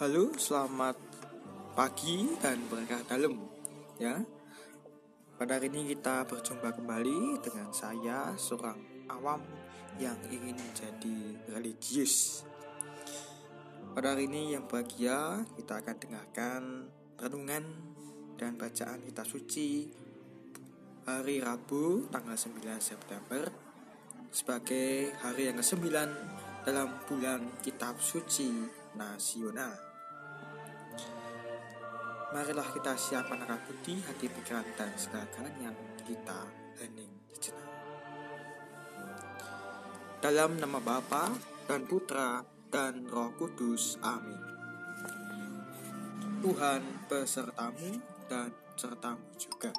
[0.00, 0.96] Halo, selamat
[1.76, 3.36] pagi dan berkah dalam
[4.00, 4.16] ya.
[5.36, 8.80] Pada hari ini kita berjumpa kembali dengan saya seorang
[9.12, 9.44] awam
[10.00, 12.48] yang ingin menjadi religius.
[13.92, 16.62] Pada hari ini yang bahagia kita akan dengarkan
[17.20, 17.64] renungan
[18.40, 19.84] dan bacaan kitab suci
[21.04, 23.52] hari Rabu tanggal 9 September
[24.32, 25.92] sebagai hari yang ke-9
[26.64, 28.48] dalam bulan kitab suci
[28.96, 29.89] nasional.
[32.30, 35.26] Marilah kita siapkan akal budi, hati pikiran dan segala
[35.58, 35.74] yang
[36.06, 36.46] kita
[36.78, 37.68] hening sejenak.
[40.22, 41.34] Dalam nama Bapa
[41.66, 43.98] dan Putra dan Roh Kudus.
[44.06, 44.38] Amin.
[46.40, 47.98] Tuhan besertamu
[48.30, 49.74] dan sertamu juga.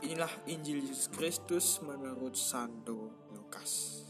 [0.00, 4.00] Inilah Injil Yesus Kristus menurut Santo Lukas.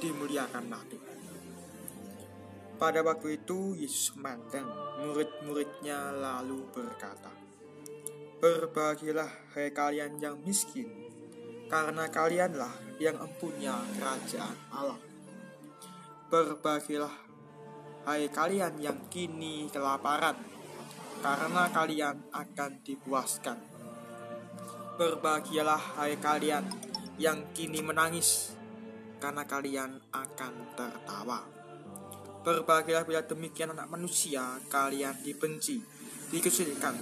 [0.00, 1.39] dimuliakanlah Tuhan.
[2.80, 4.64] Pada waktu itu Yesus memandang
[5.04, 7.28] murid-muridnya lalu berkata,
[8.40, 10.88] Berbahagialah hai kalian yang miskin,
[11.68, 14.96] karena kalianlah yang empunya kerajaan Allah.
[16.32, 17.12] Berbahagialah
[18.08, 20.40] hai kalian yang kini kelaparan,
[21.20, 23.60] karena kalian akan dipuaskan.
[24.96, 26.64] Berbahagialah hai kalian
[27.20, 28.56] yang kini menangis,
[29.20, 31.59] karena kalian akan tertawa.
[32.40, 35.76] Berbahagialah bila demikian anak manusia kalian dibenci,
[36.32, 36.96] dikucilkan,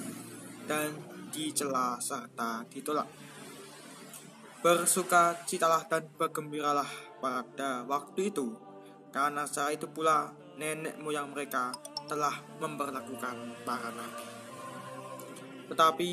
[0.66, 0.90] dan
[1.30, 3.06] dicela serta ditolak.
[4.58, 6.90] Bersuka citalah dan bergembiralah
[7.22, 8.50] pada waktu itu,
[9.14, 11.70] karena saat itu pula nenek moyang mereka
[12.10, 14.26] telah memperlakukan para nabi.
[15.70, 16.10] Tetapi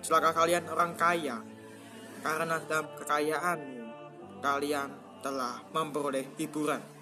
[0.00, 1.44] celaka kalian orang kaya,
[2.24, 3.84] karena dalam kekayaanmu
[4.40, 6.95] kalian telah memperoleh hiburan.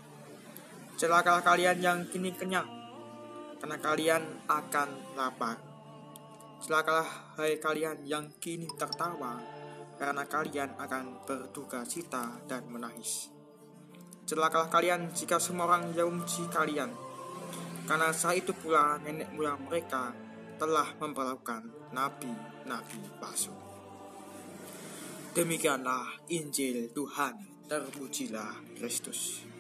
[0.95, 2.70] Celakalah kalian yang kini kenyang,
[3.59, 5.59] karena kalian akan lapar.
[6.62, 9.43] Celakalah hai kalian yang kini tertawa,
[9.99, 13.27] karena kalian akan berduka cita dan menangis.
[14.22, 16.94] Celakalah kalian jika semua orang memuji kalian,
[17.91, 20.15] karena saat itu pula nenek moyang mereka
[20.62, 23.50] telah memperlakukan nabi-nabi palsu.
[25.34, 29.53] Demikianlah Injil Tuhan terpujilah Kristus.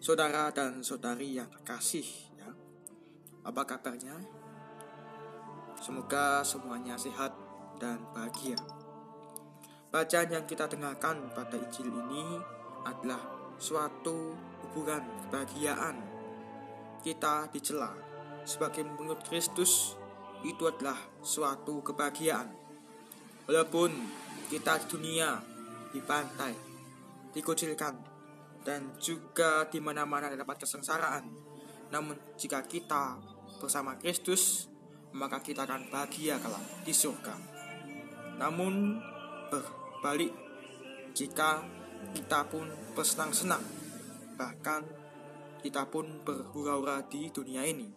[0.00, 2.08] Saudara dan saudari yang terkasih,
[2.40, 2.48] ya,
[3.44, 4.16] apa kabarnya?
[5.76, 7.36] Semoga semuanya sehat
[7.76, 8.56] dan bahagia.
[9.92, 12.40] Bacaan yang kita dengarkan pada Injil ini
[12.88, 13.20] adalah
[13.60, 14.32] suatu
[14.64, 16.00] hubungan kebahagiaan.
[17.04, 17.92] Kita dicela
[18.48, 20.00] sebagai pengikut Kristus
[20.48, 22.48] itu adalah suatu kebahagiaan.
[23.44, 23.92] Walaupun
[24.48, 25.44] kita di dunia
[25.92, 26.56] di pantai
[27.36, 28.09] dikucilkan,
[28.64, 31.24] dan juga di mana-mana dapat kesengsaraan.
[31.90, 33.18] Namun jika kita
[33.58, 34.68] bersama Kristus,
[35.12, 37.34] maka kita akan bahagia kelak di surga.
[38.38, 39.00] Namun
[39.50, 40.32] berbalik,
[41.12, 41.60] jika
[42.14, 43.62] kita pun bersenang-senang,
[44.38, 44.86] bahkan
[45.60, 47.90] kita pun berhura-hura di dunia ini.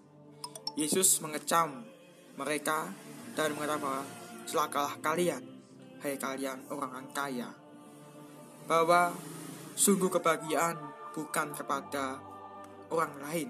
[0.74, 1.86] Yesus mengecam
[2.36, 2.90] mereka
[3.38, 4.04] dan mengatakan bahwa
[4.50, 5.44] celakalah kalian,
[6.02, 7.54] hai kalian orang kaya,
[8.68, 9.14] bahwa
[9.74, 10.78] sungguh kebahagiaan
[11.14, 12.22] bukan kepada
[12.94, 13.50] orang lain.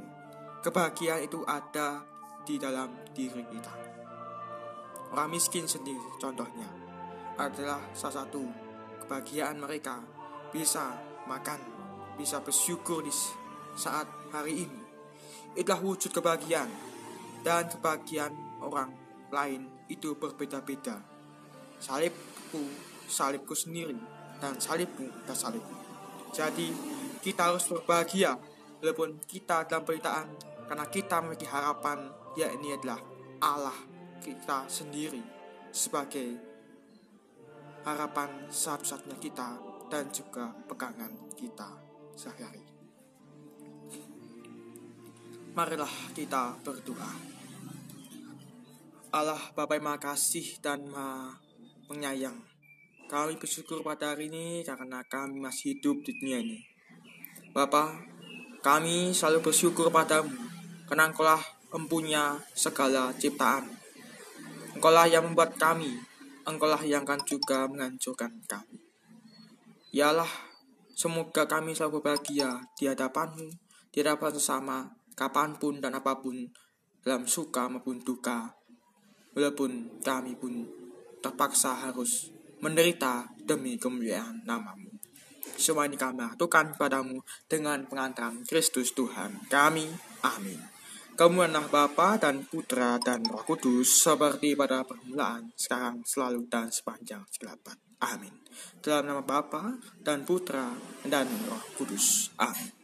[0.63, 2.03] Kebahagiaan itu ada
[2.47, 3.73] di dalam diri kita.
[5.11, 6.67] Orang miskin sendiri contohnya
[7.35, 8.41] adalah salah satu
[9.03, 9.99] kebahagiaan mereka
[10.49, 10.95] bisa
[11.27, 11.59] makan,
[12.15, 13.11] bisa bersyukur di
[13.75, 14.81] saat hari ini.
[15.53, 16.71] Itulah wujud kebahagiaan
[17.43, 18.95] dan kebahagiaan orang
[19.29, 21.03] lain itu berbeda-beda.
[21.83, 22.63] Salibku,
[23.11, 23.99] salibku sendiri
[24.39, 25.82] dan salibmu dan salibmu.
[26.33, 26.73] Jadi
[27.21, 28.33] kita harus berbahagia
[28.81, 30.27] walaupun kita dalam penderitaan
[30.65, 32.97] karena kita memiliki harapan ya ini adalah
[33.37, 33.77] Allah
[34.17, 35.21] kita sendiri
[35.69, 36.33] sebagai
[37.85, 39.49] harapan satu-satunya kita
[39.93, 41.69] dan juga pegangan kita
[42.17, 42.65] sehari-hari.
[45.53, 47.13] Marilah kita berdoa.
[49.13, 51.37] Allah Bapa yang Kasih dan Maha
[51.85, 52.52] Penyayang
[53.13, 56.65] kami bersyukur pada hari ini karena kami masih hidup di dunia ini.
[57.53, 58.01] Bapa,
[58.65, 60.33] kami selalu bersyukur padamu
[60.89, 61.37] karena engkaulah
[61.69, 63.69] empunya segala ciptaan.
[64.73, 65.93] Engkaulah yang membuat kami,
[66.49, 68.81] engkaulah yang akan juga menghancurkan kami.
[69.93, 70.33] Yalah,
[70.97, 73.45] semoga kami selalu berbahagia di hadapanmu,
[73.93, 76.49] di hadapan sesama, kapan pun dan apa pun,
[77.05, 78.57] dalam suka maupun duka.
[79.37, 80.65] Walaupun kami pun
[81.21, 82.33] terpaksa harus
[82.63, 84.95] menderita demi kemuliaan namamu.
[85.59, 87.19] Semua ini kami aturkan padamu
[87.51, 89.91] dengan pengantaran Kristus Tuhan kami.
[90.23, 90.63] Amin.
[91.13, 97.53] Kemuliaan Bapa dan Putra dan Roh Kudus seperti pada permulaan, sekarang, selalu dan sepanjang segala
[97.59, 97.77] abad.
[98.09, 98.33] Amin.
[98.81, 100.73] Dalam nama Bapa dan Putra
[101.05, 102.33] dan Roh Kudus.
[102.41, 102.82] Amin.